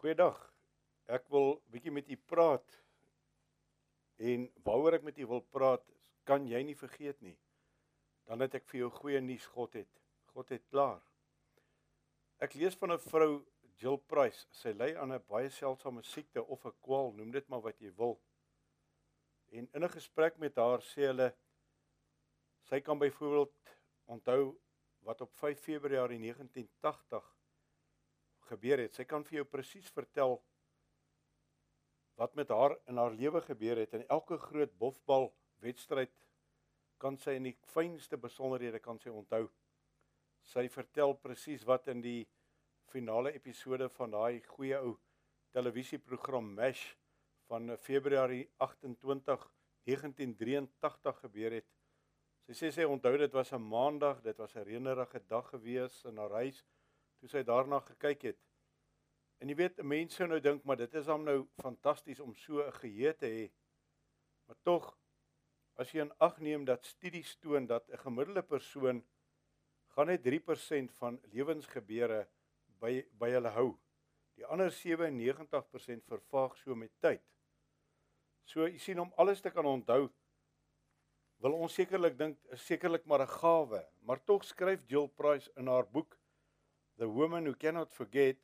[0.00, 0.36] Goeiedag.
[1.12, 2.76] Ek wil bietjie met u praat.
[4.16, 5.82] En waaroor ek met u wil praat,
[6.24, 7.34] kan jy nie vergeet nie.
[8.24, 9.90] Dan het ek vir jou goeie nuus, God het.
[10.32, 11.02] God het klaar.
[12.40, 13.44] Ek lees van 'n vrou,
[13.76, 14.46] Jill Price.
[14.56, 17.92] Sy ly aan 'n baie seldsame siekte of 'n kwaal, noem dit maar wat jy
[17.96, 18.16] wil.
[19.52, 21.34] En in 'n gesprek met haar sê hulle
[22.62, 23.76] sy kan byvoorbeeld
[24.06, 24.56] onthou
[25.04, 27.39] wat op 5 Februarie 1980
[28.50, 28.94] gebeur het.
[28.94, 30.38] Sy kan vir jou presies vertel
[32.20, 35.30] wat met haar in haar lewe gebeur het en elke groot bofbal
[35.64, 36.12] wedstryd
[37.00, 39.46] kan sy in die fynste besonderhede kan sy onthou.
[40.44, 42.26] Sy vertel presies wat in die
[42.92, 44.96] finale episode van daai goeie ou
[45.54, 46.82] televisieprogram MASH
[47.50, 49.48] van Februarie 28
[49.88, 51.66] 1983 gebeur het.
[52.46, 56.18] Sy sê sy onthou dit was 'n maandag, dit was 'n reënerige dag gewees in
[56.18, 56.64] haar huis
[57.20, 58.38] toe sy daarna gekyk het.
[59.40, 62.72] En jy weet, mense nou dink maar dit is hom nou fantasties om so 'n
[62.80, 63.50] geheue te hê.
[64.46, 64.96] Maar tog
[65.76, 69.04] as jy in ag neem dat studies toon dat 'n gemiddelde persoon
[69.96, 72.28] gaan net 3% van lewensgebeure
[72.80, 73.78] by by hulle hou.
[74.36, 77.22] Die ander 97% vervaag so met tyd.
[78.44, 80.10] So jy sien om alles te kan onthou
[81.40, 85.66] wil ons sekerlik dink is sekerlik maar 'n gawe, maar tog skryf Jill Price in
[85.66, 86.19] haar boek
[87.00, 88.36] The Woman Who Cannot Forget.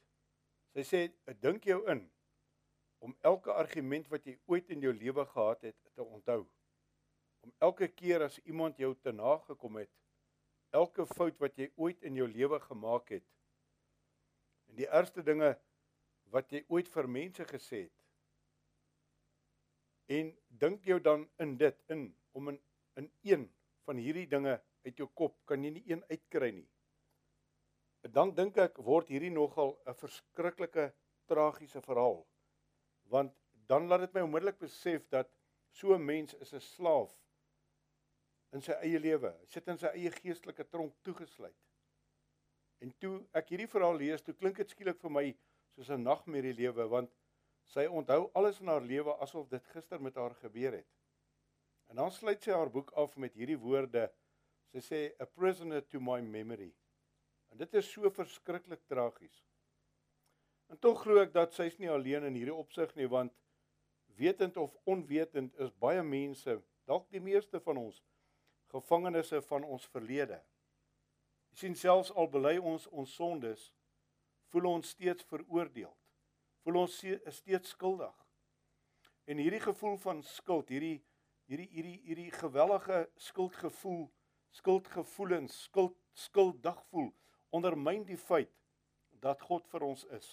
[0.72, 1.00] Sy sê,
[1.40, 2.10] "Dink jou in
[2.98, 6.46] om elke argument wat jy ooit in jou lewe gehad het te onthou.
[7.40, 9.90] Om elke keer as iemand jou te nagekom het,
[10.70, 13.26] elke fout wat jy ooit in jou lewe gemaak het
[14.66, 15.52] en die ergste dinge
[16.32, 17.92] wat jy ooit vir mense gesê het.
[20.06, 22.60] En dink jou dan in dit in om in
[22.96, 23.44] in een
[23.84, 26.68] van hierdie dinge uit jou kop kan jy nie een uitkry nie
[28.12, 30.92] dan dink ek word hierdie nogal 'n verskriklike
[31.26, 32.26] tragiese verhaal.
[33.10, 33.34] Want
[33.66, 35.30] dan laat dit my onmiddellik besef dat
[35.70, 37.12] so 'n mens is 'n slaaf
[38.52, 39.32] in sy eie lewe.
[39.46, 41.56] Sit in sy eie geestelike tronk toegesluit.
[42.78, 45.26] En toe ek hierdie verhaal lees, toe klink dit skielik vir my
[45.74, 47.10] soos 'n nagmerrie lewe want
[47.64, 50.88] sy onthou alles in haar lewe asof dit gister met haar gebeur het.
[51.88, 54.10] En dan sluit sy haar boek af met hierdie woorde.
[54.72, 56.74] Sy sê a prisoner to my memory.
[57.52, 59.44] En dit is so verskriklik tragies.
[60.66, 63.34] En tog glo ek dat sy's nie alleen in hierdie opsig nie want
[64.18, 66.56] wetend of onwetend is baie mense,
[66.88, 68.00] dalk die meeste van ons,
[68.72, 70.38] gevangenes van ons verlede.
[71.52, 73.68] Jy sien selfs al bely ons ons sondes,
[74.50, 75.96] voel ons steeds veroordeeld.
[76.64, 76.96] Voel ons
[77.38, 78.14] steeds skuldig.
[79.30, 80.98] En hierdie gevoel van skuld, hierdie
[81.46, 84.08] hierdie hierdie hierdie gewellige skuldgevoel,
[84.58, 87.12] skuldgevoelens, skuld skuldig voel
[87.50, 88.52] ondermyn die feit
[89.20, 90.28] dat God vir ons is.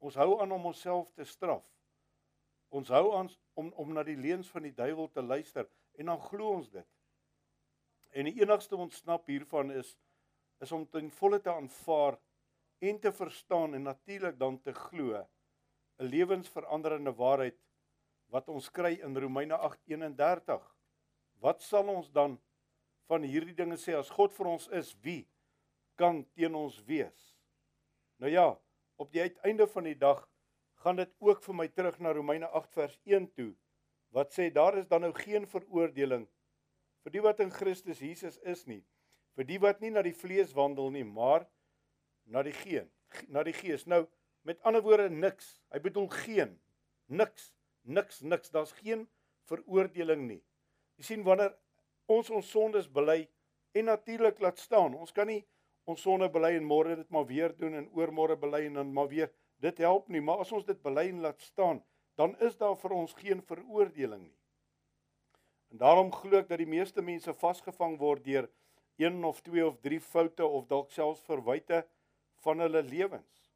[0.00, 1.64] Ons hou aan om onsself te straf.
[2.70, 3.28] Ons hou aan
[3.58, 5.68] om om na die leuns van die duiwel te luister
[5.98, 6.86] en dan glo ons dit.
[8.10, 9.96] En die enigste ontsnap hiervan is
[10.60, 12.18] is om ten volle te aanvaar
[12.84, 15.28] en te verstaan en natuurlik dan te glo 'n
[16.04, 17.58] lewensveranderende waarheid
[18.30, 20.76] wat ons kry in Romeine 8:31.
[21.40, 22.40] Wat sal ons dan
[23.10, 25.28] van hierdie dinge sê as God vir ons is, wie
[26.00, 27.30] kan teen ons wees.
[28.20, 28.48] Nou ja,
[29.00, 30.24] op die uiteinde van die dag
[30.84, 33.52] gaan dit ook vir my terug na Romeine 8 vers 1 toe
[34.16, 36.24] wat sê daar is dan nou geen veroordeling
[37.04, 38.82] vir die wat in Christus Jesus is nie,
[39.36, 41.46] vir die wat nie na die vlees wandel nie, maar
[42.30, 42.90] na die gees,
[43.28, 43.86] na die gees.
[43.88, 44.04] Nou
[44.46, 45.58] met ander woorde niks.
[45.72, 46.54] Hy bedoel geen
[47.12, 47.50] niks,
[47.82, 48.52] niks, niks.
[48.52, 49.06] Daar's geen
[49.50, 50.40] veroordeling nie.
[51.00, 51.54] Jy sien wanneer
[52.10, 53.24] ons ons sondes bely
[53.76, 54.96] en natuurlik laat staan.
[54.96, 55.42] Ons kan nie
[55.84, 59.08] ons sonde bely en môre dit maar weer doen en oormôre bely en dan maar
[59.08, 59.30] weer
[59.60, 61.82] dit help nie maar as ons dit bely en laat staan
[62.20, 64.40] dan is daar vir ons geen veroordeling nie.
[65.70, 68.48] En daarom glo ek dat die meeste mense vasgevang word deur
[69.00, 71.84] een of twee of drie foute of dalk selfs verwyte
[72.44, 73.46] van hulle lewens.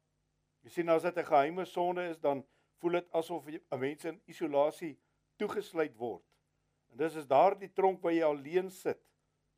[0.65, 2.45] Jy sien as dit 'n geheime sonde is dan
[2.79, 4.97] voel dit asof 'n mens in isolasie
[5.37, 6.23] toegesluit word.
[6.91, 9.01] En dis is daardie tronk waar jy alleen sit.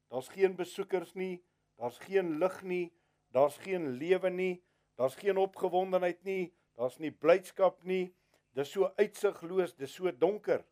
[0.09, 1.43] Daar's geen besoekers nie
[1.77, 2.85] Daar's geen lig nie,
[3.33, 4.63] daar's geen lewe nie,
[4.97, 8.13] daar's geen opgewondenheid nie, daar's nie blydskap nie.
[8.57, 10.63] Dis so uitsigloos, dis so donker.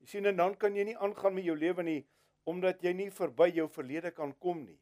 [0.00, 2.02] Jy sien en dan kan jy nie aangaan met jou lewe nie
[2.44, 4.78] omdat jy nie verby jou verlede kan kom nie.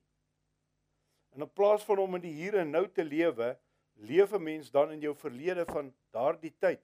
[1.33, 3.55] En in plaas van om in die hier en nou te lewe,
[3.95, 6.83] leef 'n mens dan in jou verlede van daardie tyd.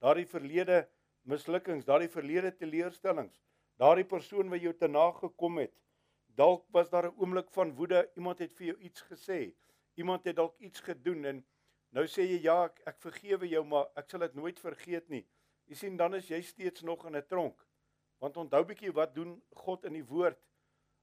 [0.00, 0.88] Daardie verlede
[1.22, 3.40] mislukkings, daardie verlede teleurstellings,
[3.76, 5.72] daardie persoon wat jou te nagekom het,
[6.38, 9.54] Dalk was daar 'n oomblik van woede, iemand het vir jou iets gesê.
[9.94, 11.46] Iemand het dalk iets gedoen en
[11.96, 15.22] Nou sê jy ja, ek, ek vergewe jou, maar ek sal dit nooit vergeet nie.
[15.68, 17.64] Jy sien dan is jy steeds nog in 'n tronk.
[18.20, 20.38] Want onthou bietjie wat doen God in die woord.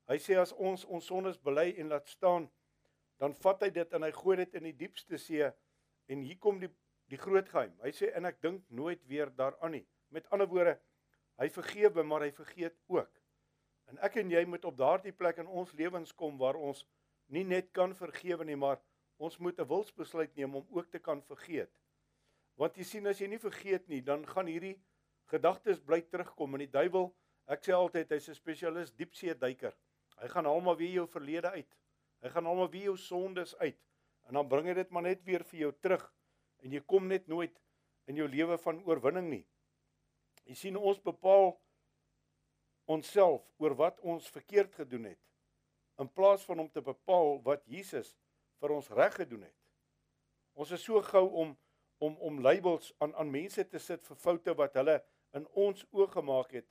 [0.08, 2.50] Hy sê as ons ons sondes bely en laat staan,
[3.18, 5.52] dan vat hy dit en hy gooi dit in die diepste see
[6.08, 6.70] en hier kom die
[7.10, 7.74] die groot geheim.
[7.82, 9.86] Hy sê en ek dink nooit weer daaraan nie.
[10.10, 10.80] Met ander woorde,
[11.38, 13.10] hy vergewe, maar hy vergeet ook.
[13.92, 16.86] En ek en jy moet op daardie plek in ons lewens kom waar ons
[17.28, 18.82] nie net kan vergewe nie, maar
[19.18, 21.72] ons moet 'n wilsbesluit neem om ook te kan vergeet.
[22.56, 24.80] Want jy sien as jy nie vergeet nie, dan gaan hierdie
[25.32, 27.14] gedagtes bly terugkom en die duiwel,
[27.48, 29.76] ek sê altyd hy's 'n spesialis diepsee duiker.
[30.22, 31.78] Hy gaan almal weer jou verlede uit.
[32.22, 33.78] Hy gaan almal weer jou sondes uit
[34.28, 36.06] en dan bring hy dit maar net weer vir jou terug
[36.64, 37.60] en jy kom net nooit
[38.10, 39.44] in jou lewe van oorwinning nie.
[40.46, 41.54] Jy sien ons bepaal
[42.86, 45.22] onsself oor wat ons verkeerd gedoen het
[46.02, 48.16] in plaas van om te bepaal wat Jesus
[48.60, 49.56] vir ons reg gedoen het.
[50.56, 51.56] Ons is so gou om
[52.04, 54.98] om om labels aan aan mense te sit vir foute wat hulle
[55.40, 56.68] in ons oë gemaak het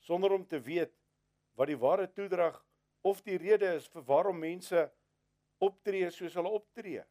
[0.00, 0.94] sonder om te weet
[1.60, 2.56] wat die ware toedrag
[3.04, 4.86] of die rede is vir waarom mense
[5.62, 7.04] optree soos hulle optree.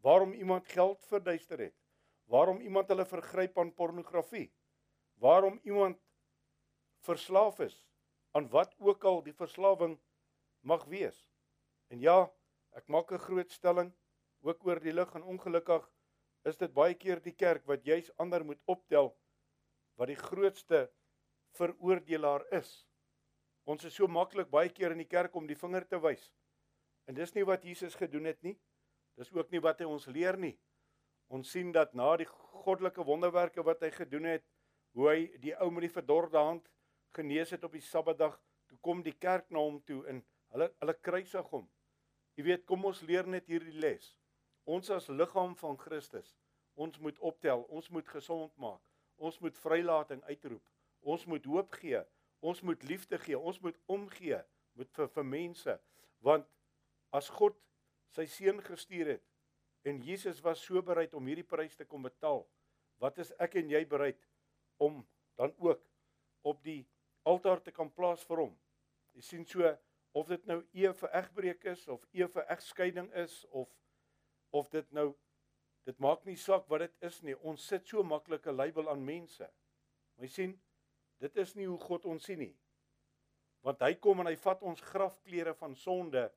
[0.00, 1.76] Waarom iemand geld verduister het.
[2.30, 4.48] Waarom iemand hulle vergryp aan pornografie.
[5.20, 5.98] Waarom iemand
[7.04, 7.76] verslaaf is
[8.32, 9.98] aan wat ook al die verslawing
[10.60, 11.16] mag wees.
[11.90, 12.30] En ja,
[12.76, 13.92] ek maak 'n groot stelling
[14.40, 15.90] ook oor die lig en ongelukkig
[16.44, 19.16] is dit baie keer die kerk wat juis ander moet optel
[19.96, 20.90] wat die grootste
[21.58, 22.86] veroordelaar is.
[23.64, 26.32] Ons is so maklik baie keer in die kerk om die vinger te wys.
[27.06, 28.56] En dis nie wat Jesus gedoen het nie.
[29.18, 30.56] Dis ook nie wat hy ons leer nie.
[31.28, 32.28] Ons sien dat na die
[32.64, 34.44] goddelike wonderwerke wat hy gedoen het,
[34.94, 36.70] hoe hy die ou met die verdorde hand
[37.16, 38.36] genees het op die Sabbatdag,
[38.70, 40.22] toe kom die kerk na hom toe en
[40.54, 41.66] hulle hulle kruisig hom.
[42.38, 44.14] Jy weet, kom ons leer net hierdie les.
[44.64, 46.36] Ons as liggaam van Christus,
[46.78, 48.80] ons moet optel, ons moet gesond maak.
[49.20, 50.62] Ons moet vrylating uitroep.
[51.00, 52.00] Ons moet hoop gee.
[52.40, 53.38] Ons moet liefde gee.
[53.38, 54.38] Ons moet omgee
[54.78, 55.74] met vir vir mense.
[56.24, 56.46] Want
[57.12, 57.58] as God
[58.14, 59.26] sy seun gestuur het
[59.88, 62.42] en Jesus was so bereid om hierdie prys te kom betaal,
[63.00, 64.18] wat is ek en jy bereid
[64.80, 65.00] om
[65.40, 65.84] dan ook
[66.48, 66.82] op die
[67.30, 68.54] altaar te kan plaas vir hom.
[69.14, 69.70] Jy sien so
[70.16, 73.70] of dit nou eë vir egbreek is of eë vir egskeiding is of
[74.50, 75.12] of dit nou
[75.86, 77.36] dit maak nie saak wat dit is nie.
[77.46, 79.46] Ons sit so maklik 'n label aan mense.
[80.16, 80.60] Maar jy sien,
[81.18, 82.56] dit is nie hoe God ons sien nie.
[83.62, 86.30] Want hy kom en hy vat ons grafklere van sonde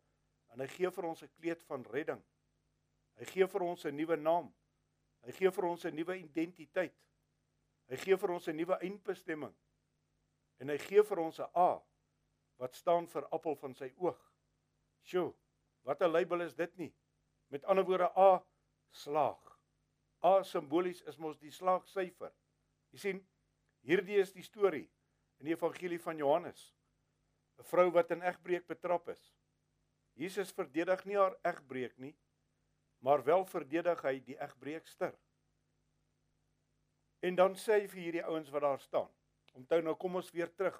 [0.53, 2.23] en hy gee vir ons 'n kleed van redding.
[3.15, 4.53] Hy gee vir ons 'n nuwe naam.
[5.23, 6.95] Hy gee vir ons 'n nuwe identiteit.
[7.89, 9.55] Hy gee vir ons 'n nuwe eindbestemming
[10.59, 11.81] en hy gee vir ons 'n A
[12.57, 14.19] wat staan vir appel van sy oog.
[15.01, 15.33] Sjoe,
[15.83, 16.93] wat 'n label is dit nie?
[17.47, 18.43] Met ander woorde A
[18.91, 19.59] slaag.
[20.23, 22.31] A simbolies is mos die slaagsyfer.
[22.91, 23.27] Jy sien,
[23.81, 24.89] hierdie is die storie
[25.39, 26.73] in die evangelie van Johannes.
[27.57, 29.33] 'n Vrou wat in egbreek betrap is.
[30.13, 32.15] Jesus verdedig nie haar egbreek nie,
[32.99, 35.13] maar wel verdedig hy die egbreekster.
[37.19, 39.11] En dan sê hy vir hierdie ouens wat daar staan,
[39.57, 40.77] Onthou nou kom ons weer terug.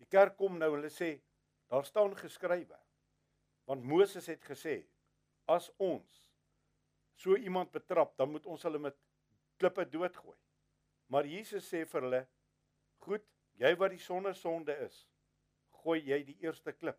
[0.00, 1.14] Die kerk kom nou hulle sê
[1.72, 2.78] daar staan geskrywe.
[3.68, 4.82] Want Moses het gesê
[5.48, 6.20] as ons
[7.20, 8.96] so iemand betrap, dan moet ons hulle met
[9.60, 10.36] klippe doodgooi.
[11.12, 12.22] Maar Jesus sê vir hulle:
[13.06, 13.24] "Goed,
[13.60, 15.06] jy wat die sonder sonde is,
[15.82, 16.98] gooi jy die eerste klip."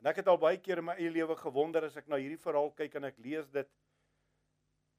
[0.00, 2.40] En ek het al baie keer in my eie lewe gewonder as ek na hierdie
[2.42, 3.68] verhaal kyk en ek lees dit.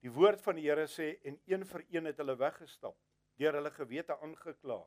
[0.01, 2.97] Die woord van die Here sê en een vir een het hulle weggestap
[3.39, 4.79] deur hulle gewete aangekla.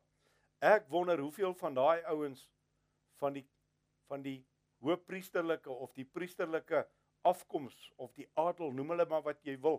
[0.63, 2.45] Ek wonder hoeveel van daai ouens
[3.23, 3.47] van die
[4.11, 4.43] van die
[4.85, 6.83] hoëpriesterlike of die priesterlike
[7.25, 9.79] afkoms of die adel, noem hulle maar wat jy wil,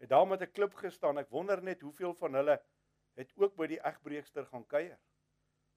[0.00, 1.18] het daar met 'n klip gestaan.
[1.18, 2.56] Ek wonder net hoeveel van hulle
[3.18, 4.98] het ook by die egbreekster gaan kuier.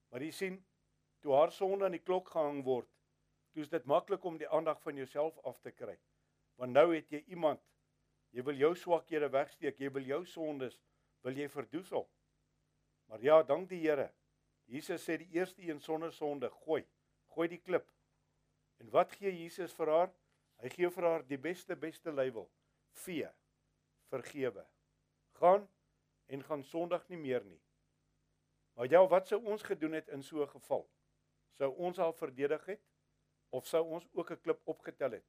[0.10, 0.66] Maar jy sien,
[1.20, 2.90] toe haar sonde aan die klok gehang word,
[3.52, 5.98] toe is dit maklik om die aandag van jouself af te kry.
[6.56, 7.62] Want nou het jy iemand,
[8.30, 10.80] jy wil jou swakhede wegsteek, jy wil jou sondes
[11.22, 12.08] wil jy verdoesel.
[13.12, 14.06] Maar ja, dank die Here.
[14.72, 16.86] Jesus sê die eerste een sonder sonde, gooi,
[17.36, 17.90] gooi die klip.
[18.80, 20.14] En wat gee Jesus vir haar?
[20.64, 22.46] Hy gee vir haar die beste beste label,
[23.04, 23.28] vee,
[24.14, 24.64] vergewe.
[25.42, 25.66] Gaan
[26.32, 27.60] en gaan sondig nie meer nie.
[28.80, 30.88] Maar ja, wat sou ons gedoen het in so 'n geval?
[31.60, 32.86] Sou ons haar verdedig het
[33.50, 35.28] of sou ons ook 'n klip opgetel het?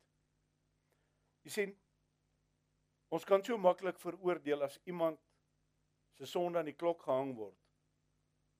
[1.42, 1.74] Jy sien,
[3.08, 5.18] ons kan so maklik veroordeel as iemand
[6.12, 7.61] se sonde aan die klok gehang word.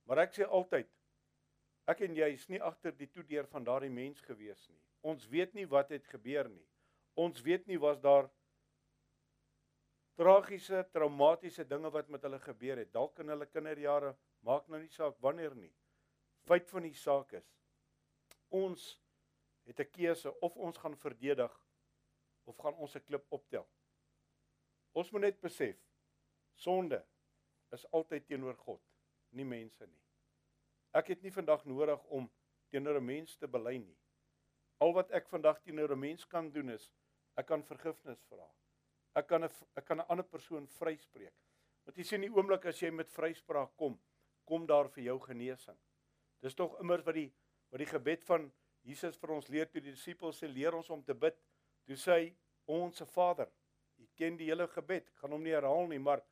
[0.07, 0.89] Maar ek sê altyd
[1.91, 4.81] ek en jy is nie agter die toedeur van daardie mens gewees nie.
[5.03, 6.67] Ons weet nie wat het gebeur nie.
[7.19, 8.31] Ons weet nie was daar
[10.17, 14.15] tragiese, traumatiese dinge wat met hulle gebeur het, dalk in hulle kinderjare,
[14.47, 15.73] maak nou nie saak wanneer nie.
[16.47, 17.49] Feit van die saak is
[18.53, 18.99] ons
[19.65, 21.53] het 'n keuse of ons gaan verdedig
[22.45, 23.67] of gaan ons 'n klip optel.
[24.93, 25.77] Ons moet net besef
[26.55, 27.05] sonde
[27.73, 28.81] is altyd teenoor God,
[29.33, 30.01] nie mense nie.
[30.93, 32.31] Ek het nie vandag nodig om
[32.71, 33.97] teenoor 'n mens te bely nie.
[34.81, 36.91] Al wat ek vandag teenoor 'n mens kan doen is
[37.37, 38.49] ek kan vergifnis vra.
[39.15, 41.35] Ek kan 'n ek kan 'n ander persoon vryspreek.
[41.85, 44.01] Want jy sien die oomblik as jy met vryspraak kom,
[44.45, 45.79] kom daar vir jou genesing.
[46.41, 47.33] Dis tog immers wat die
[47.71, 51.03] wat die gebed van Jesus vir ons leer toe die disippels sê leer ons om
[51.03, 51.39] te bid.
[51.87, 52.37] Toe sê hy
[52.67, 53.49] onsse Vader.
[53.97, 56.23] Jy ken die hele gebed, ek gaan hom nie herhaal nie, maar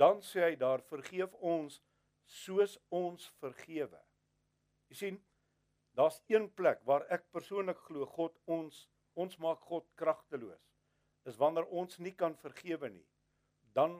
[0.00, 1.80] dan sê hy daar vergeef ons
[2.30, 4.00] soos ons vergewe.
[4.90, 5.18] Jy sien,
[5.98, 8.86] daar's een plek waar ek persoonlik glo God ons
[9.18, 10.62] ons maak God kragteloos.
[11.28, 13.06] Is wanneer ons nie kan vergewe nie,
[13.76, 13.98] dan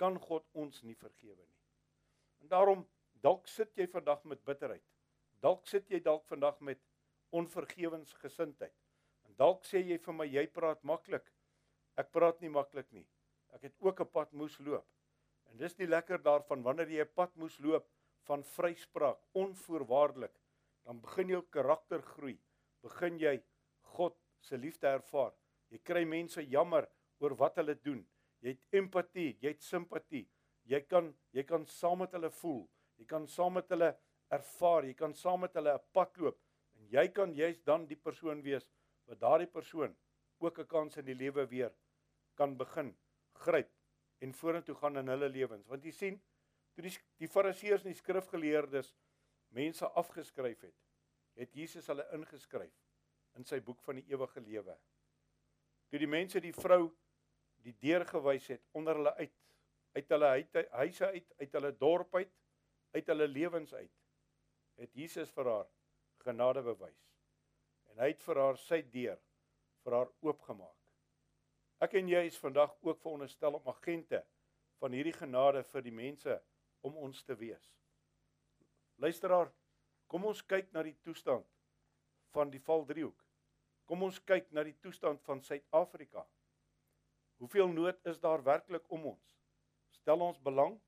[0.00, 1.58] kan God ons nie vergewe nie.
[2.40, 2.86] En daarom
[3.22, 4.84] dalk sit jy vandag met bitterheid.
[5.42, 6.80] Dalk sit jy dalk vandag met
[7.34, 8.74] onvergewensgesindheid.
[9.28, 11.26] En dalk sê jy vir my jy praat maklik.
[11.98, 13.06] Ek praat nie maklik nie.
[13.52, 14.86] Ek het ook 'n pad moes loop.
[15.52, 17.88] En dis die lekker daarvan wanneer jy 'n pad moes loop
[18.28, 20.34] van vryspraak onvoorwaardelik,
[20.84, 22.38] dan begin jou karakter groei.
[22.82, 23.42] Begin jy
[23.94, 25.32] God se liefde ervaar.
[25.68, 26.88] Jy kry mense jammer
[27.20, 28.06] oor wat hulle doen.
[28.40, 30.28] Jy het empatie, jy het simpatie.
[30.64, 32.68] Jy kan jy kan saam met hulle voel.
[32.96, 33.96] Jy kan saam met hulle
[34.30, 36.38] ervaar, jy kan saam met hulle 'n pad loop
[36.78, 38.70] en jy kan jy's dan die persoon wees
[39.06, 39.96] wat daardie persoon
[40.40, 41.72] ook 'n kans in die lewe weer
[42.34, 42.94] kan begin
[43.44, 43.70] gryp
[44.22, 45.66] en vorentoe gaan in hulle lewens.
[45.70, 46.20] Want jy sien,
[46.74, 48.92] toe die die fariseërs en die skrifgeleerdes
[49.56, 50.78] mense afgeskryf het,
[51.40, 52.74] het Jesus hulle ingeskryf
[53.38, 54.76] in sy boek van die ewige lewe.
[55.90, 56.86] Toe die mense die vrou
[57.62, 59.38] die deur gewys het onder hulle uit
[59.92, 60.28] uit hulle
[60.72, 62.32] huise uit uit hulle dorp uit
[62.96, 63.92] uit hulle lewens uit
[64.80, 65.68] het Jesus vir haar
[66.24, 67.02] genade bewys.
[67.92, 69.20] En hy het vir haar sy deur
[69.82, 70.81] vir haar oopgemaak.
[71.82, 74.20] Ek en jy is vandag ook veronderstel om agente
[74.78, 76.36] van hierdie genade vir die mense
[76.86, 77.64] om ons te wees.
[79.02, 79.50] Luisteraar,
[80.06, 81.48] kom ons kyk na die toestand
[82.36, 83.18] van die Valdriehoek.
[83.90, 86.22] Kom ons kyk na die toestand van Suid-Afrika.
[87.42, 89.34] Hoeveel nood is daar werklik om ons?
[89.98, 90.78] Stel ons belang,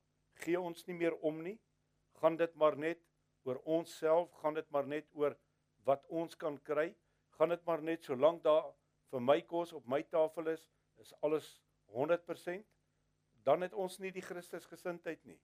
[0.45, 1.57] gee ons nie meer om nie,
[2.23, 3.03] gaan dit maar net
[3.43, 5.35] oor onsself, gaan dit maar net oor
[5.91, 6.93] wat ons kan kry,
[7.35, 8.71] gaan dit maar net solank daar
[9.11, 10.63] vir my kos op my tafel is,
[11.03, 11.49] is alles
[11.95, 12.65] 100%,
[13.45, 15.39] dan het ons nie die Christusgesindheid nie.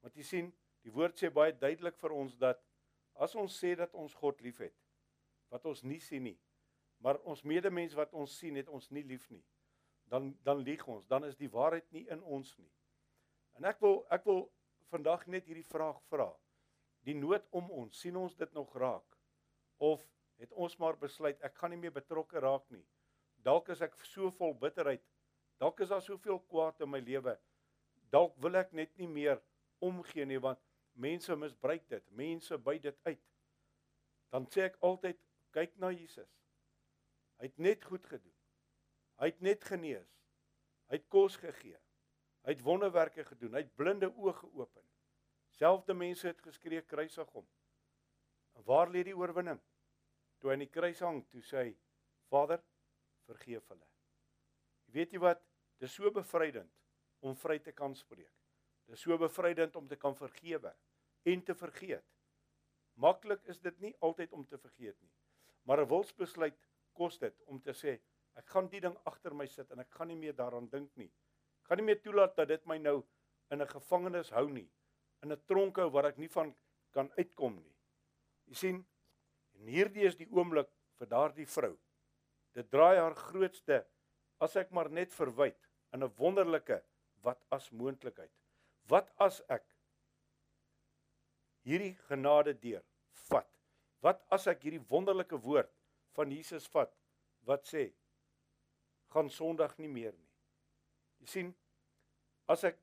[0.00, 0.52] Want jy sien,
[0.84, 2.60] die woord sê baie duidelik vir ons dat
[3.20, 4.74] as ons sê dat ons God liefhet,
[5.52, 6.38] wat ons nie sien nie,
[7.04, 9.42] maar ons medemens wat ons sien, het ons nie lief nie.
[10.10, 12.70] Dan dan lieg ons, dan is die waarheid nie in ons nie.
[13.58, 14.46] En ek wil ek wil
[14.90, 16.30] vandag net hierdie vraag vra.
[17.06, 19.16] Die nood om ons, sien ons dit nog raak?
[19.78, 20.02] Of
[20.40, 22.84] het ons maar besluit ek gaan nie meer betrokke raak nie?
[23.44, 25.02] Dalk is ek so vol bitterheid.
[25.60, 27.36] Dalk is daar soveel kwaad in my lewe.
[28.12, 29.40] Dalk wil ek net nie meer
[29.84, 30.60] omgee nie want
[31.00, 32.04] mense misbruik dit.
[32.16, 33.22] Mense byt dit uit.
[34.30, 35.18] Dan sê ek altyd
[35.56, 36.28] kyk na Jesus.
[37.40, 38.36] Hy het net goed gedoen.
[39.20, 40.10] Hy het net genees.
[40.90, 41.78] Hy het kos gegee.
[42.44, 43.56] Hy het wonderwerke gedoen.
[43.56, 44.84] Hy het blinde oë geopen.
[45.56, 47.46] Selfde mense het geskree kruisig hom.
[48.56, 49.60] En waar lê die oorwinning?
[50.40, 51.72] Toe hy aan die kruis hang, toe sê hy:
[52.32, 52.62] Vader,
[53.30, 53.88] vergeef hulle.
[54.86, 55.42] Jy weet jy wat?
[55.80, 56.72] Dis so bevrydend
[57.24, 58.32] om vry te kan spreek.
[58.90, 60.72] Dis so bevrydend om te kan vergewe
[61.30, 62.06] en te vergeet.
[63.00, 65.12] Maklik is dit nie altyd om te vergeet nie.
[65.64, 66.58] Maar 'n wilsbesluit
[66.92, 68.00] kos dit om te sê
[68.36, 71.10] ek gaan die ding agter my sit en ek gaan nie meer daaraan dink nie.
[71.62, 73.02] Ek gaan nie meer toelaat dat dit my nou
[73.50, 74.68] in 'n gevangenis hou nie,
[75.22, 76.54] in 'n tronk hou waar ek nie van
[76.90, 77.74] kan uitkom nie.
[78.46, 78.86] Jy sien,
[79.54, 80.68] en hierdie is die oomblik
[80.98, 81.76] vir daardie vrou.
[82.54, 83.84] Dit draai haar grootste
[84.40, 85.58] as ek maar net verwyd
[85.94, 86.82] in 'n wonderlike
[87.22, 88.32] wat as moontlikheid.
[88.88, 89.66] Wat as ek
[91.62, 92.84] hierdie genade deur
[93.28, 93.48] vat?
[94.00, 95.70] Wat as ek hierdie wonderlike woord
[96.16, 96.92] van Jesus vat
[97.46, 97.90] wat sê
[99.10, 100.30] gaan Sondag nie meer nie.
[101.20, 101.50] Jy sien
[102.46, 102.78] as ek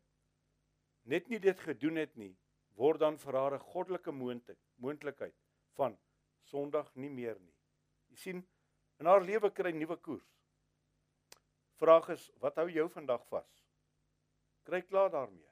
[1.07, 2.36] net nie dit gedoen het nie,
[2.77, 5.36] word dan vir haar 'n goddelike moontlikheid
[5.75, 5.97] van
[6.43, 7.55] Sondag nie meer nie.
[8.09, 8.47] Jy sien
[8.99, 10.29] in haar lewe kry nuwe koers.
[11.77, 13.49] Vraag is, wat hou jou vandag vas?
[14.65, 15.45] Kry klaar daarmee.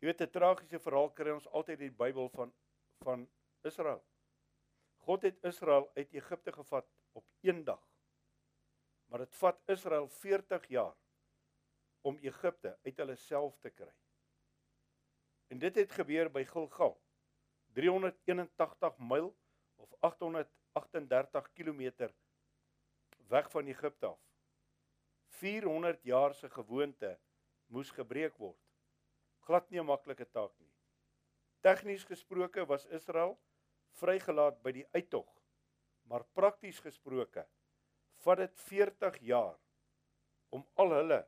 [0.00, 2.52] Jy weet 'n tragiese verhaal kry ons altyd in die Bybel van
[3.04, 3.28] van
[3.64, 4.02] Israel.
[5.04, 7.80] God het Israel uit Egipte gevat op een dag.
[9.06, 10.96] Maar dit vat Israel 40 jaar
[12.00, 13.92] om Egipte uit hulle self te kry.
[15.50, 17.00] En dit het gebeur by Gilgal.
[17.72, 19.32] 381 myl
[19.80, 22.10] of 838 km
[23.28, 24.20] weg van Egipte af.
[25.40, 27.18] 400 jaar se gewoonte
[27.66, 28.58] moes gebreek word.
[29.46, 30.72] Glad nie 'n maklike taak nie.
[31.60, 33.38] Tegnies gesproke was Israel
[34.00, 35.28] vrygelaat by die uittog,
[36.02, 37.46] maar prakties gesproke
[38.24, 39.58] vat dit 40 jaar
[40.48, 41.20] om al hulle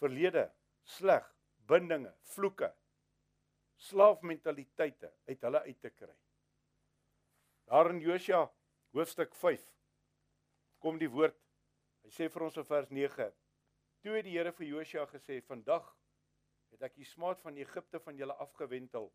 [0.00, 0.52] verlede
[0.82, 1.26] sleg
[1.68, 2.70] bindinge, vloeke,
[3.76, 6.14] slaafmentaliteite uit hulle uit te kry.
[7.68, 8.46] Daar in Josua
[8.96, 9.64] hoofstuk 5
[10.80, 11.36] kom die woord.
[12.00, 13.26] Hy sê vir ons in vers 9:
[14.00, 15.90] Toe het die Here vir Josua gesê: "Vandag
[16.72, 19.10] het ek die smaad van Egipte van julle afgewentel."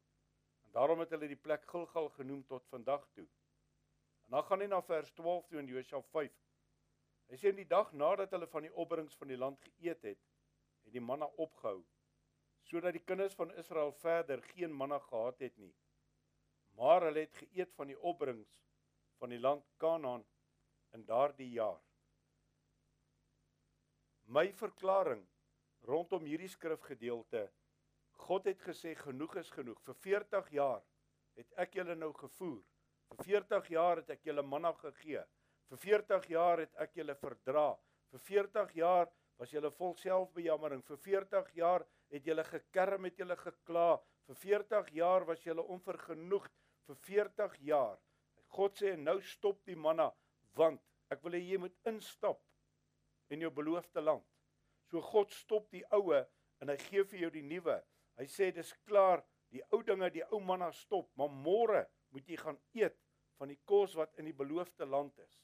[0.68, 3.26] En daarom het hulle die plek Gilgal genoem tot vandag toe.
[4.26, 6.38] En dan gaan hy na vers 12 toe in Josua 5.
[7.34, 10.22] Hy sê in die dag nadat hulle van die opbrengs van die land geëet het,
[10.86, 11.82] het die manna opgehou
[12.64, 15.74] sodat die kinders van Israel verder geen manna gehad het nie.
[16.80, 18.60] Maar hulle het geëet van die opbrengs
[19.22, 20.26] van die land Kanaan
[20.94, 21.82] in daardie jaar.
[24.26, 25.24] My verklaring
[25.88, 27.48] rondom hierdie skrifgedeelte
[28.24, 29.80] God het gesê genoeg is genoeg.
[29.84, 30.84] Vir 40 jaar
[31.38, 32.62] het ek julle nou gevoer.
[33.10, 35.24] Vir 40 jaar het ek julle manna gegee.
[35.70, 37.68] Vir 40 jaar het ek julle verdra.
[38.14, 39.12] Vir 40 jaar
[39.42, 40.84] was julle vol selfbejammering.
[40.88, 43.90] Vir 40 jaar het julle gekerm, het julle gekla.
[44.30, 46.54] Vir 40 jaar was julle onvergenoegd.
[46.88, 48.00] Vir 40 jaar.
[48.54, 50.12] God sê nou stop die manna
[50.58, 50.82] want
[51.14, 52.42] ek wil hê jy moet instap
[53.34, 54.26] in jou beloofde land.
[54.92, 56.22] So God stop die oue
[56.62, 57.80] en hy gee vir jou die nuwe.
[58.20, 62.38] Hy sê dis klaar, die ou dinge, die ou manna stop, maar môre moet jy
[62.38, 63.00] gaan eet
[63.40, 65.40] van die kos wat in die beloofde land is.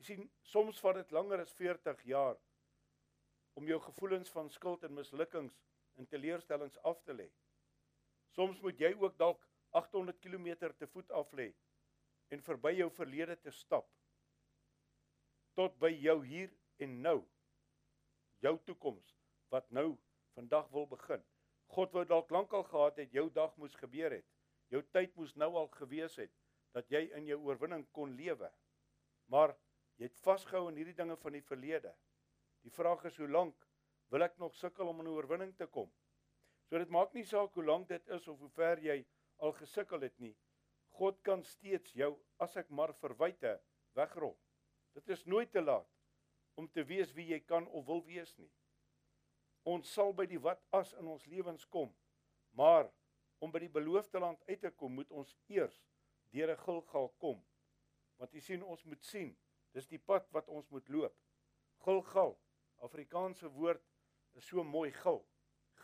[0.00, 2.38] Jy sien, soms vat dit langer as 40 jaar
[3.60, 5.58] om jou gevoelens van skuld en mislukkings
[6.00, 7.28] en teleurstellings af te lê.
[8.32, 11.52] Soms moet jy ook dalk 800 km te voet af lê
[12.28, 13.88] en verby jou verlede te stap
[15.58, 17.18] tot by jou hier en nou
[18.44, 19.16] jou toekoms
[19.52, 19.98] wat nou
[20.34, 21.22] vandag wil begin.
[21.70, 24.26] God wou dalk lankal gehad het jou dag moes gebeur het.
[24.70, 26.32] Jou tyd moes nou al gewees het
[26.74, 28.50] dat jy in jou oorwinning kon lewe.
[29.30, 29.54] Maar
[29.98, 31.92] jy het vasgehou aan hierdie dinge van die verlede.
[32.64, 33.66] Die vraag is hoe lank
[34.10, 35.90] wil ek nog sukkel om in 'n oorwinning te kom?
[36.68, 39.04] So dit maak nie saak hoe lank dit is of hoe ver jy
[39.40, 40.34] al gesukkel het nie.
[41.00, 42.12] God kan steeds jou
[42.44, 43.56] as ek maar verwyte
[43.96, 44.36] wegrol.
[44.94, 45.88] Dit is nooit te laat
[46.58, 48.50] om te weet wie jy kan of wil wees nie.
[49.68, 51.92] Ons sal by die wat as in ons lewens kom,
[52.56, 52.90] maar
[53.40, 55.76] om by die beloofde land uit te kom, moet ons eers
[56.34, 57.40] deur 'n Gilgal kom.
[58.18, 59.36] Want jy sien ons moet sien,
[59.72, 61.16] dis die pad wat ons moet loop.
[61.84, 62.36] Gilgal
[62.80, 63.82] Afrikaanse woord
[64.38, 65.24] is so mooi gil.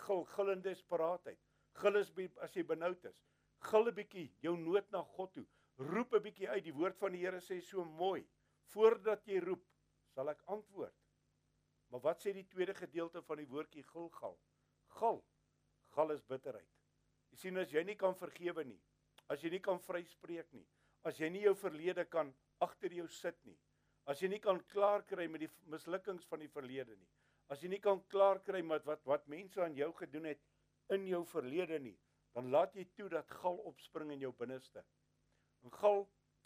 [0.07, 1.39] Gil, gillende desperaatheid.
[1.81, 3.17] Gil is as jy benoud is.
[3.59, 5.47] Gil 'n bietjie jou nood na God toe.
[5.79, 6.65] Roep 'n bietjie uit.
[6.65, 8.27] Die woord van die Here sê so mooi.
[8.73, 9.65] Voordat jy roep,
[10.15, 10.95] sal ek antwoord.
[11.91, 14.39] Maar wat sê die tweede gedeelte van die woordjie gilgal?
[14.89, 15.25] Gil.
[15.91, 16.71] Gal is bitterheid.
[17.31, 18.81] Jy sien as jy nie kan vergewe nie,
[19.29, 20.67] as jy nie kan vryspreek nie,
[21.03, 23.59] as jy nie jou verlede kan agter jou sit nie,
[24.07, 27.09] As jy nie kan klaar kry met die mislukkings van die verlede nie.
[27.51, 30.43] As jy nie kan klaar kry met wat wat mense aan jou gedoen het
[30.95, 31.97] in jou verlede nie,
[32.37, 34.83] dan laat jy toe dat gal opspring in jou binneste.
[35.65, 36.03] En gal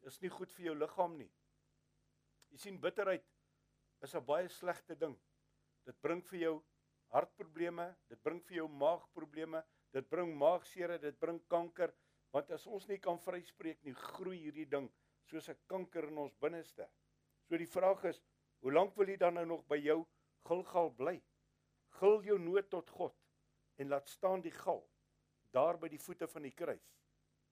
[0.06, 1.30] is nie goed vir jou liggaam nie.
[2.54, 3.26] Jy sien bitterheid
[4.06, 5.16] is 'n baie slegte ding.
[5.84, 6.54] Dit bring vir jou
[7.10, 11.92] hartprobleme, dit bring vir jou maagprobleme, dit bring maagseer, dit bring kanker,
[12.32, 14.88] want as ons nie kan vryspreek nie, groei hierdie ding
[15.26, 16.88] soos 'n kanker in ons binneste.
[17.48, 18.22] So die vraag is,
[18.62, 20.06] hoe lank wil jy dan nou nog by jou
[20.44, 21.22] Gilgal bly?
[21.98, 23.16] Gil jou nood tot God
[23.76, 24.89] en laat staan die gal
[25.54, 26.86] daar by die voete van die kruis.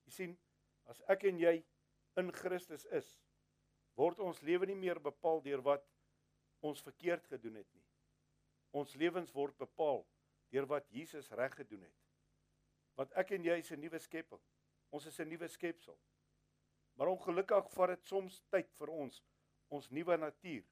[0.05, 0.37] Jy sien,
[0.89, 1.59] as ek en jy
[2.19, 3.09] in Christus is,
[3.99, 5.85] word ons lewe nie meer bepaal deur wat
[6.65, 7.85] ons verkeerd gedoen het nie.
[8.75, 10.05] Ons lewens word bepaal
[10.53, 11.97] deur wat Jesus reg gedoen het.
[12.99, 14.41] Want ek en jy is 'n nuwe skepping.
[14.91, 15.97] Ons is 'n nuwe skepsel.
[16.95, 19.23] Maar ongelukkig vat dit soms tyd vir ons
[19.69, 20.65] ons nuwe natuur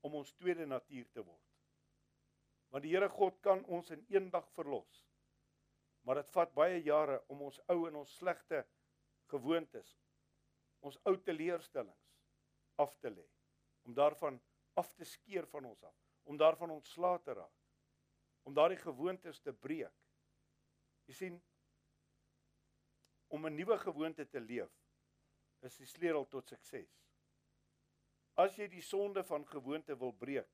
[0.00, 1.48] om ons tweede natuur te word.
[2.72, 5.04] Want die Here God kan ons in een dag verlos.
[6.02, 8.64] Maar dit vat baie jare om ons ou en ons slegte
[9.30, 9.92] gewoontes,
[10.82, 12.08] ons ou teleurstellings
[12.82, 13.26] af te lê,
[13.86, 14.40] om daarvan
[14.74, 17.58] af te skeer van ons af, om daarvan ontslae te raak,
[18.42, 19.94] om daardie gewoontes te breek.
[21.06, 21.42] Jy sien
[23.28, 24.72] om 'n nuwe gewoonte te leef
[25.62, 26.90] is die sleutel tot sukses.
[28.34, 30.50] As jy die sonde van gewoonte wil breek,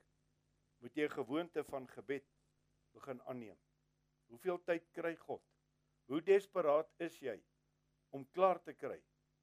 [0.78, 2.26] moet jy 'n gewoonte van gebed
[2.92, 3.58] begin aanneem.
[4.28, 5.44] Hoeveel tyd kry God?
[6.08, 7.36] Hoe desperaat is jy
[8.16, 8.98] om klaar te kry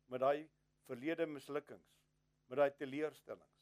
[0.10, 0.48] met daai
[0.86, 1.92] verlede mislukkings,
[2.50, 3.62] met daai teleurstellings?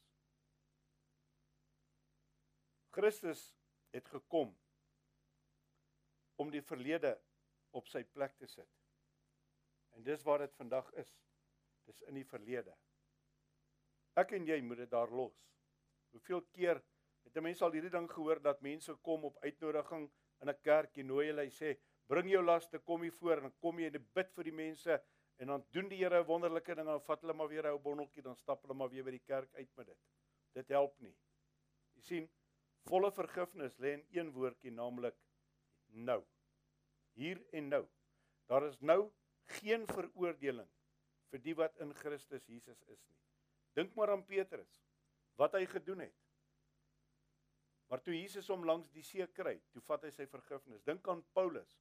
[2.94, 3.42] Christus
[3.94, 4.54] het gekom
[6.38, 7.14] om die verlede
[7.74, 8.70] op sy plek te sit.
[9.94, 11.10] En dis waar dit vandag is.
[11.84, 12.74] Dis in die verlede.
[14.18, 15.34] Ek en jy moet dit daar los.
[16.14, 16.80] Hoeveel keer
[17.24, 20.10] het 'n mens al hierdie ding gehoor dat mense kom op uitnodiging
[20.42, 23.56] in 'n kerk en nooi hulle sê bring jou laste kom hier voor en dan
[23.60, 25.00] kom jy en bid vir die mense
[25.38, 27.72] en dan doen die Here 'n wonderlike ding en dan vat hulle maar weer 'n
[27.72, 29.98] ou bonneltjie dan stap hulle maar weer by die kerk uit met dit.
[30.52, 31.16] Dit help nie.
[31.94, 32.30] Jy sien,
[32.88, 35.16] volle vergifnis lê in een woordjie naamlik
[35.86, 36.24] nou.
[37.12, 37.86] Hier en nou.
[38.46, 39.12] Daar is nou
[39.60, 40.70] geen veroordeling
[41.30, 43.20] vir die wat in Christus Jesus is nie.
[43.74, 44.82] Dink maar aan Petrus
[45.40, 46.23] wat hy gedoen het.
[47.94, 50.80] Maar toe Jesus hom langs die see kry, toe vat hy sy vergifnis.
[50.82, 51.76] Dink aan Paulus.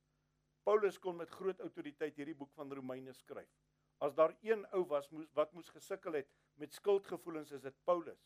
[0.62, 3.50] Paulus kon met groot autoriteit hierdie boek van Romeine skryf.
[3.98, 6.30] As daar een ou was moes wat moes gesukkel het
[6.62, 8.22] met skuldgevoelens is dit Paulus.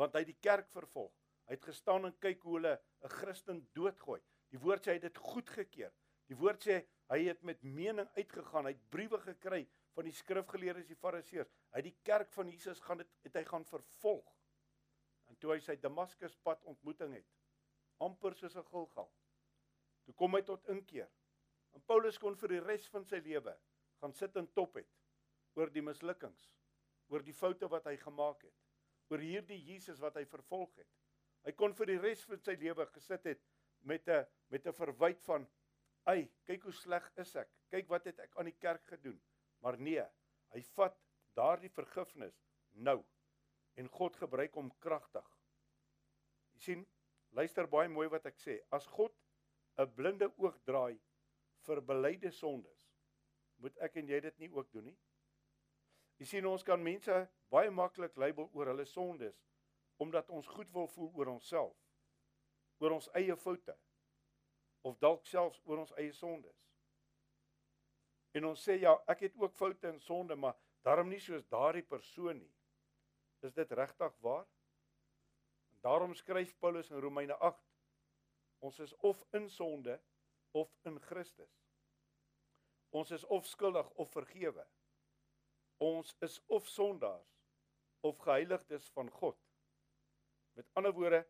[0.00, 1.12] Want hy het die kerk vervolg.
[1.44, 2.72] Hy het gestaan en kyk hoe hulle
[3.04, 4.22] 'n Christen doodgooi.
[4.56, 5.92] Die woord sê hy het dit goedgekeur.
[6.32, 6.78] Die woord sê
[7.12, 8.70] hy het met mening uitgegaan.
[8.70, 11.52] Hy het briewe gekry van die skrifgeleerdes, die fariseërs.
[11.72, 14.35] Hy het die kerk van Jesus gaan dit het hy gaan vervolg.
[15.36, 17.26] En toe hy sy Damaskus pad ontmoeting het,
[18.00, 19.10] amper soos 'n Gilgal.
[20.06, 21.10] Toe kom hy tot inkeer.
[21.74, 23.52] En Paulus kon vir die res van sy lewe
[24.00, 24.88] gaan sit en top het
[25.54, 26.54] oor die mislukkings,
[27.12, 28.54] oor die foute wat hy gemaak het,
[29.10, 30.88] oor hierdie Jesus wat hy vervolg het.
[31.44, 33.44] Hy kon vir die res van sy lewe gesit het
[33.82, 35.46] met 'n met 'n verwyte van
[36.06, 37.50] ai, kyk hoe sleg is ek.
[37.70, 39.20] Kyk wat het ek aan die kerk gedoen.
[39.60, 40.06] Maar nee,
[40.54, 40.96] hy vat
[41.34, 42.40] daardie vergifnis
[42.72, 43.04] nou
[43.76, 45.26] en God gebruik hom kragtig.
[46.56, 46.84] Jy sien,
[47.36, 48.60] luister baie mooi wat ek sê.
[48.72, 49.12] As God
[49.78, 51.00] 'n blinde oog draai
[51.66, 52.86] vir belyde sondes,
[53.56, 54.98] moet ek en jy dit nie ook doen nie?
[56.18, 59.42] Jy sien ons kan mense baie maklik label oor hulle sondes
[59.96, 61.76] omdat ons goed wil voel oor onsself
[62.78, 63.76] oor ons eie foute
[64.88, 66.56] of dalk selfs oor ons eie sondes.
[68.36, 71.82] En ons sê ja, ek het ook foute en sonde, maar daarom nie soos daardie
[71.82, 72.52] persoon nie.
[73.46, 74.46] Is dit regtig waar?
[75.74, 77.62] En daarom skryf Paulus in Romeine 8:
[78.58, 80.00] Ons is of in sonde
[80.50, 81.62] of in Christus.
[82.90, 84.66] Ons is of skuldig of vergewe.
[85.76, 87.36] Ons is of sondaars
[88.00, 89.38] of geheiligdes van God.
[90.52, 91.26] Met ander woorde,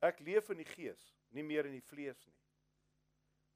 [0.00, 1.00] Ek leef in die gees,
[1.36, 2.38] nie meer in die vlees nie.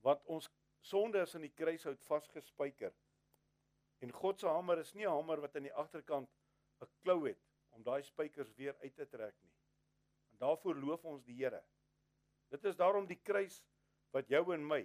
[0.05, 0.51] Want ons
[0.85, 2.93] sonde is aan die kruishout vasgespijker.
[4.05, 6.29] En God se hamer is nie 'n hamer wat aan die agterkant
[6.83, 7.41] 'n klou het
[7.75, 9.53] om daai spykers weer uit te trek nie.
[10.33, 11.63] En daarvoor loof ons die Here.
[12.51, 13.61] Dit is daarom die kruis
[14.15, 14.85] wat jou en my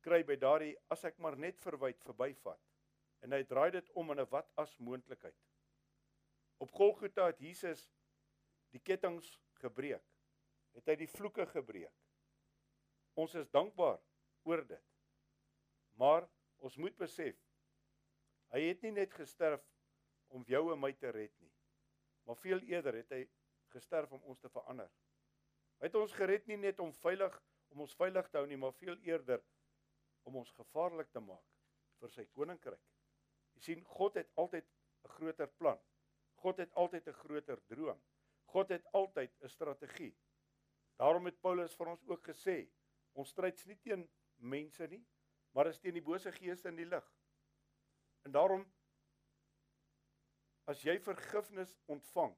[0.00, 2.60] kry by daardie as ek maar net verwyd verbyvat.
[3.20, 5.36] En hy draai dit om in 'n wat as moontlikheid.
[6.58, 7.90] Op Golgotha het Jesus
[8.72, 9.20] die kettinge
[9.60, 10.04] gebreek
[10.76, 11.94] het hy die vloeke gebreek.
[13.18, 13.98] Ons is dankbaar
[14.48, 14.86] oor dit.
[15.98, 16.28] Maar
[16.64, 17.38] ons moet besef
[18.50, 19.62] hy het nie net gesterf
[20.34, 21.49] om jou en my te red nie.
[22.24, 23.22] Maar veel eerder het hy
[23.74, 24.90] gesterf om ons te verander.
[25.80, 27.36] Hy het ons gered nie net om veilig
[27.70, 29.42] om ons veilig te hou nie, maar veel eerder
[30.26, 31.44] om ons gevaarlik te maak
[32.00, 32.82] vir sy koninkryk.
[33.54, 34.66] Jy sien, God het altyd
[35.04, 35.78] 'n groter plan.
[36.42, 38.00] God het altyd 'n groter droom.
[38.52, 40.16] God het altyd 'n strategie.
[40.96, 42.68] Daarom het Paulus vir ons ook gesê,
[43.12, 45.06] ons stryd nie teen mense nie,
[45.52, 47.12] maar is teen die bose geeste in die lig.
[48.22, 48.66] En daarom
[50.70, 52.34] as jy vergifnis ontvang,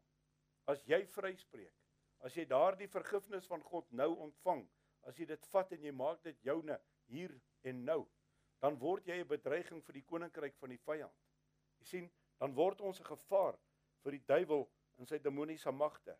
[0.73, 1.75] as jy vryspreek,
[2.25, 4.63] as jy daardie vergifnis van God nou ontvang,
[5.09, 6.79] as jy dit vat en jy maak dit joune
[7.13, 7.35] hier
[7.69, 8.01] en nou,
[8.63, 11.17] dan word jy 'n bedreiging vir die koninkryk van die vyand.
[11.81, 13.59] Jy sien, dan word ons 'n gevaar
[14.03, 16.17] vir die duiwel en sy demoniese magte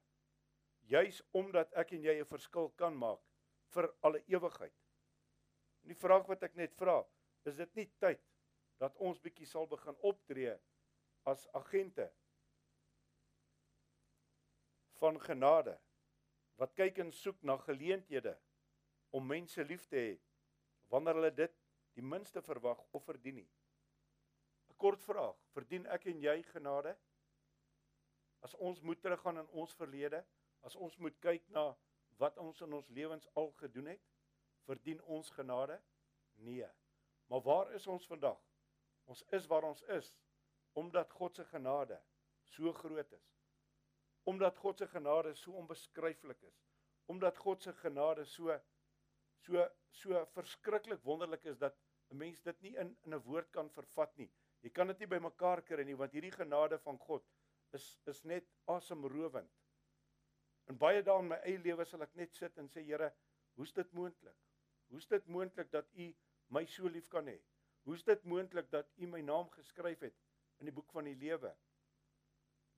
[0.91, 3.21] juis omdat ek en jy 'n verskil kan maak
[3.75, 4.75] vir alle ewigheid.
[5.83, 7.05] En die vraag wat ek net vra,
[7.45, 8.21] is dit nie tyd
[8.79, 10.59] dat ons bietjie sal begin optree
[11.29, 12.09] as agente
[15.01, 15.79] van genade
[16.61, 18.35] wat kyk en soek na geleenthede
[19.11, 20.13] om mense lief te hê
[20.93, 21.59] wanneer hulle dit
[21.97, 23.49] die minste verwag of verdien nie.
[24.71, 26.97] 'n Kort vraag, verdien ek en jy genade?
[28.43, 30.25] As ons moet teruggaan in ons verlede,
[30.63, 31.73] As ons moet kyk na
[32.23, 34.03] wat ons in ons lewens al gedoen het,
[34.67, 35.79] verdien ons genade?
[36.47, 36.69] Nee.
[37.27, 38.39] Maar waar is ons vandag?
[39.11, 40.13] Ons is waar ons is
[40.73, 42.03] omdat God se genade
[42.43, 43.31] so groot is.
[44.23, 46.65] Omdat God se genade so onbeskryflik is.
[47.07, 48.61] Omdat God se genade so
[49.43, 51.77] so so verskriklik wonderlik is dat
[52.11, 54.31] 'n mens dit nie in in 'n woord kan vervat nie.
[54.61, 57.25] Jy kan dit nie bymekaar kry nie want hierdie genade van God
[57.73, 59.51] is is net asemrowend.
[60.69, 63.13] In baie dae in my eie lewe sal ek net sit en sê Here,
[63.55, 64.37] hoe's dit moontlik?
[64.89, 66.15] Hoe's dit moontlik dat U
[66.49, 67.39] my so lief kan hê?
[67.83, 70.22] Hoe's dit moontlik dat U my naam geskryf het
[70.63, 71.51] in die boek van die lewe?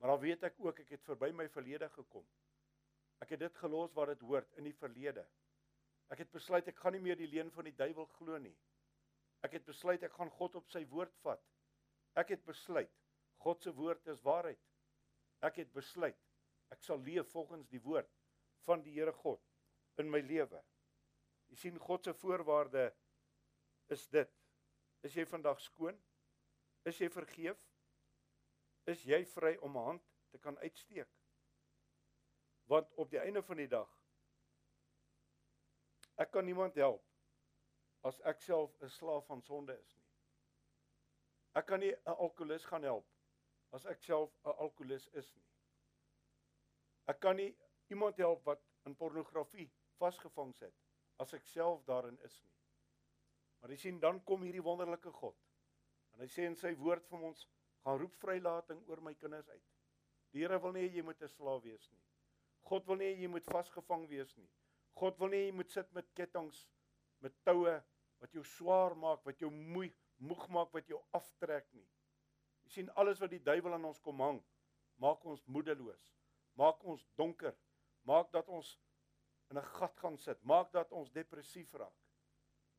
[0.01, 2.25] Maar dan weet ek ook ek het verby my verlede gekom.
[3.23, 5.23] Ek het dit gelos waar dit hoort in die verlede.
[6.11, 8.55] Ek het besluit ek gaan nie meer die leuen van die duiwel glo nie.
[9.45, 11.41] Ek het besluit ek gaan God op sy woord vat.
[12.17, 12.91] Ek het besluit
[13.45, 14.61] God se woord is waarheid.
[15.45, 16.17] Ek het besluit
[16.73, 18.09] ek sal leef volgens die woord
[18.65, 19.41] van die Here God
[20.01, 20.61] in my lewe.
[21.51, 22.89] Jy sien God se voorwaarde
[23.93, 24.31] is dit.
[25.05, 25.97] Is jy vandag skoon?
[26.89, 27.59] Is jy vergeef?
[28.85, 31.09] Is jy vry om 'n hand te kan uitsteek?
[32.65, 33.91] Want op die einde van die dag
[36.15, 37.03] ek kan niemand help
[38.01, 40.05] as ek self 'n slaaf van sonde is nie.
[41.55, 43.07] Ek kan nie 'n alkolikus gaan help
[43.71, 45.47] as ek self 'n alkolikus is nie.
[47.07, 50.73] Ek kan nie iemand help wat in pornografie vasgevang sit
[51.17, 52.53] as ek self daarin is nie.
[53.59, 55.37] Maar jy sien dan kom hierdie wonderlike God.
[56.13, 57.47] En hy sê in sy woord vir ons
[57.85, 59.65] gaan roep vrylating oor my kinders uit.
[60.33, 62.01] Die Here wil nie jy moet 'n slaaf wees nie.
[62.65, 64.49] God wil nie jy moet vasgevang wees nie.
[64.95, 66.65] God wil nie jy moet sit met kettinge
[67.21, 67.75] met toue
[68.19, 71.87] wat jou swaar maak, wat jou moeg moeg maak, wat jou aftrek nie.
[72.63, 74.39] Jy sien alles wat die duiwel aan ons kom hang,
[74.97, 76.05] maak ons moedeloos,
[76.55, 77.55] maak ons donker,
[78.07, 78.77] maak dat ons
[79.51, 81.99] in 'n gat gaan sit, maak dat ons depressief raak.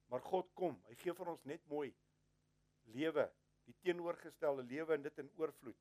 [0.08, 1.94] Maar God kom, hy gee vir ons net mooi
[2.84, 3.30] lewe,
[3.66, 5.78] die teenoorgestelde lewe en dit in oorvloed.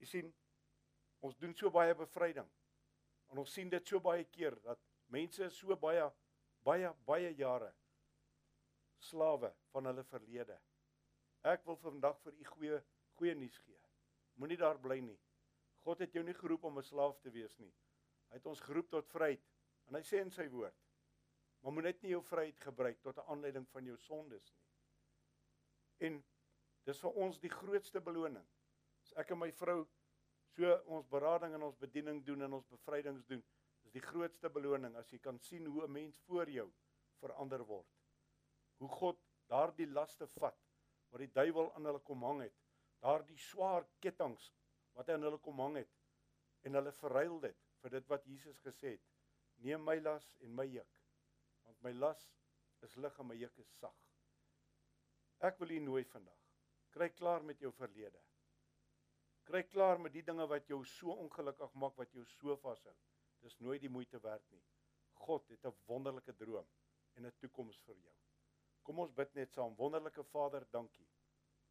[0.00, 0.32] Jy sien,
[1.24, 2.48] ons doen so baie bevryding.
[3.30, 4.80] En ons sien dit so baie keer dat
[5.12, 6.06] mense so baie
[6.64, 7.70] baie baie jare
[9.00, 10.56] slawe van hulle verlede.
[11.48, 12.80] Ek wil vandag vir u goeie
[13.16, 13.78] goeie nuus gee.
[14.40, 15.18] Moenie daar bly nie.
[15.84, 17.72] God het jou nie geroep om 'n slaaf te wees nie.
[18.28, 19.44] Hy het ons geroep tot vryheid.
[19.88, 20.76] En hy sê in sy woord:
[21.60, 24.68] "Maar moet net nie jou vryheid gebruik tot 'n aanleiding van jou sondes nie."
[26.08, 26.24] En
[26.84, 28.46] dis vir ons die grootste beloning.
[29.04, 29.84] As ek en my vrou
[30.54, 33.42] so ons berading en ons bediening doen en ons bevrydings doen,
[33.84, 36.70] is die grootste beloning as jy kan sien hoe 'n mens voor jou
[37.20, 37.88] verander word.
[38.78, 40.58] Hoe God daardie laste vat
[41.10, 42.56] wat die duiwel aan hulle kom hang het,
[43.00, 44.50] daardie swaar kettinge
[44.96, 45.92] wat hy aan hulle kom hang het
[46.68, 49.06] en hulle verruil dit vir dit wat Jesus gesê het
[49.64, 51.00] neem my las en my juk
[51.64, 52.26] want my las
[52.86, 53.96] is lig en my juk is sag
[55.48, 56.39] ek wil u nooi vandag
[56.94, 58.20] kry klaar met jou verlede.
[59.46, 62.94] Kry klaar met die dinge wat jou so ongelukkig maak wat jou so vashou.
[63.42, 64.62] Dis nooit die moeite werd nie.
[65.26, 66.68] God het 'n wonderlike droom
[67.16, 68.14] en 'n toekoms vir jou.
[68.82, 69.76] Kom ons bid net saam.
[69.76, 71.08] Wonderlike Vader dankie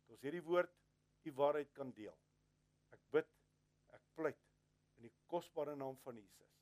[0.02, 0.76] dat ons hierdie woord
[1.24, 2.18] u waarheid kan deel.
[2.90, 3.28] Ek bid
[3.88, 4.46] ek pleit
[4.98, 6.54] in die kosbare naam van Jesus.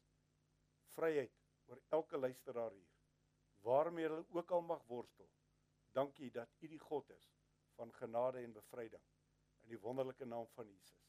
[0.96, 1.34] Vryheid
[1.68, 2.94] oor elke luisteraar hier.
[3.62, 5.30] Waarmee hulle ook al mag worstel.
[5.92, 7.37] Dankie dat U die God is
[7.78, 9.04] van genade en bevryding
[9.64, 11.07] in die wonderlike naam van Jesus.